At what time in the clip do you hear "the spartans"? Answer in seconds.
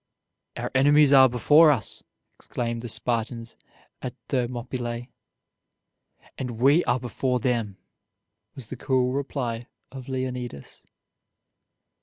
2.81-3.55